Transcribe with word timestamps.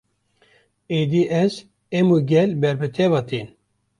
Êdî 0.99 1.23
ez, 1.43 1.53
em 1.99 2.07
û 2.15 2.17
gel 2.31 2.49
ber 2.61 2.75
bi 2.81 2.89
te 2.95 3.05
ve 3.11 3.21
tên 3.29 3.47